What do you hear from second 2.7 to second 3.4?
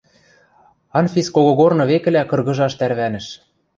тӓрвӓнӹш.